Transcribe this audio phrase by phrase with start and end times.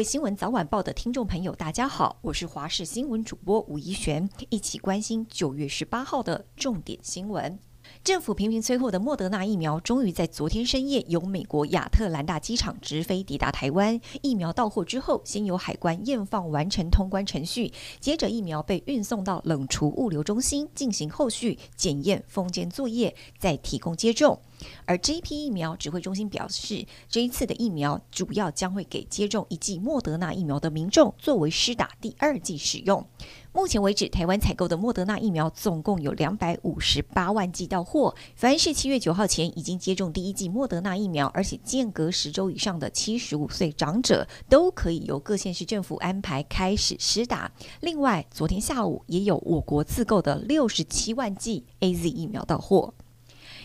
[0.00, 7.58] 位新闻早晚报的听众朋友，大家好，我是华视新闻主播吴怡璇，一起关心九月十八号的重点新闻。
[8.02, 14.00] 政府频频催货的莫德纳疫苗，终于在昨天深夜由美国亚特兰大机场直飞抵达台湾。
[14.22, 24.40] 疫苗到货之后，先由海关验放完成通关程序，接着疫苗被运送到冷储物流中心进行后续检验封检作业，再提供接种。
[24.86, 33.06] 而这一批疫苗，指挥中心表示，这一次的疫苗主要将会给接种一剂莫德纳疫苗的民众作为施打第二剂使用。
[33.52, 38.14] 目前为止，台湾采购的莫德纳疫苗总共有两百五十八万剂到货。
[38.36, 47.50] 凡是七月九号前已经接种第一剂莫德纳疫苗，而且间隔十周以上的七十五岁长者，都可以由各县市政府安排开始施打。
[47.80, 52.94] 另外，昨天下午也有我国自购的六十七万剂 AZ 疫苗到货。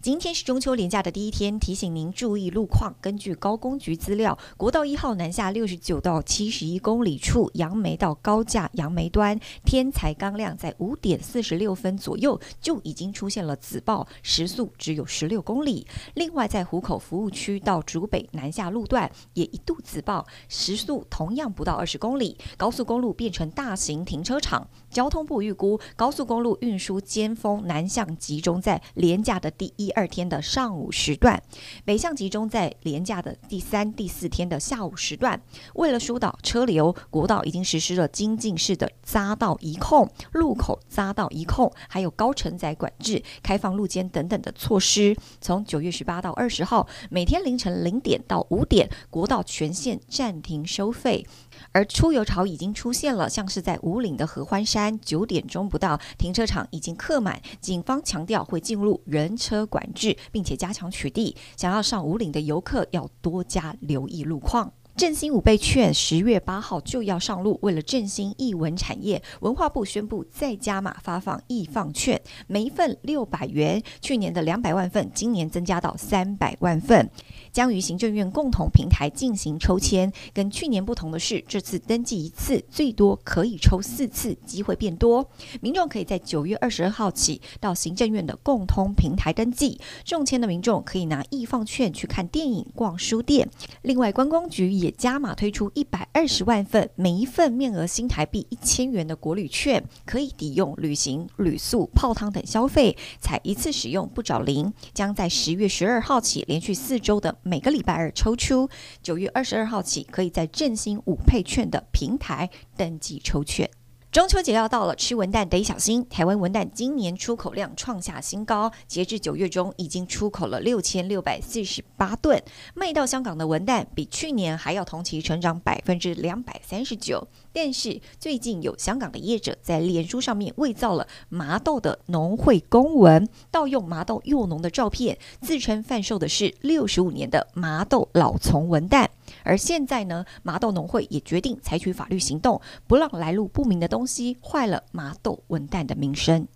[0.00, 2.94] 今天是中秋连假的第一天，提醒您注意路况。
[3.00, 15.84] 根据高工局资料，国道一号南下六十九到七十一公里处，杨梅到高架杨梅端，天才刚亮，在五点四十六分左右就已经出现了紫爆，时速只有十六公里。
[16.14, 22.38] 另外，在湖口服务区到竹北南下路段也一度紫爆，时速同样不到二十公里。
[22.56, 24.68] 高速公路变成大型停车场。
[24.88, 29.87] 交通部预估，高速公路运输尖峰南向集中在连假的第一。
[29.88, 31.42] 第二天的上午时段，
[31.82, 35.40] 北向集中在连假的第三、第四天的下午时段。
[35.76, 45.16] 为了疏导车流，国道已经实施了精进式的匝道一控、路口匝道一控，还有高承载管制、开放路肩等等的措施。
[45.40, 51.26] 从九月十八到二十号，每天凌晨零点到五点，国道全线暂停收费。
[51.72, 57.40] 而出游潮已经出现了，像是在武岭的合欢山，九点钟不到，停车场已经客满。
[57.58, 64.72] 警方强调会进入人车管管制，并且加强取缔，想要上五岭的游客要多加留意路况。
[64.98, 77.08] 振兴五倍券十月八号就要上路，为了振兴艺文产业，文化部宣布再加码发放艺放券，每一份六百元，去年的两百万份，今年增加到三百万份。
[77.52, 85.30] 将于行政院共同平台进行抽签，跟去年不同的是，这次登记一次最多可以抽四次，机会变多。
[85.60, 93.48] 民众可以在九月二十二号起到行政院的共通平台登记，中签的民众可以拿艺放券去看电影、逛书店。
[93.82, 104.72] 另外，观光局也加码推出一百二十万份，每一份面额新台币一千元的国旅券，可以抵用旅行、旅宿、泡汤等消费，才一次使用不找零。
[104.92, 107.36] 将在十月十二号起连续四周的。
[107.42, 108.68] 每个礼拜二抽出，
[109.02, 113.68] 九月二十二号起，可以在振兴五配券的平台登记抽券。
[114.10, 116.04] 中秋节要到了，吃文旦得小心。
[116.08, 122.42] 台湾文旦今年出口量创下新高，截至九月中已经出口了六千六百四十八吨，
[122.74, 127.28] 卖到香港的文旦比去年还要同期成长百分之两百三十九。
[127.52, 139.08] 但是最近有香港的业者在脸书上面伪造了麻豆的农会公文，盗用麻豆幼农的照片，自称贩售的是六十五年的麻豆老丛文旦。
[139.44, 146.46] 而现在呢，麻豆农会也决定采取法律行动，不让来路不明的东西坏了麻豆文旦的名声。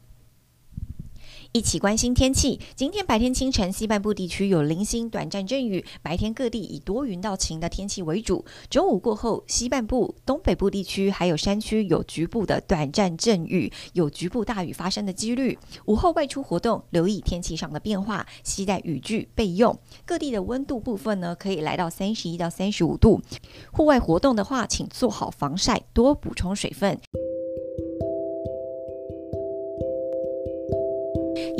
[1.55, 2.59] 一起关心天气。
[2.75, 8.43] 今天白天清晨，西半部地区有零星短暂阵雨，白天各地以多云到晴的天气为主。
[8.71, 15.59] 中午过后，西半部、东北部地区还有山区有局部的短暂阵雨，有局部大雨发生的几率。
[15.85, 19.79] 午后外出活动，留意天气上的变化，携带雨具备用。
[20.07, 23.21] 各地的温度部分呢，可以来到三十一到三十五度。
[23.71, 26.99] 户外活动的话，请做好防晒，多补充水分。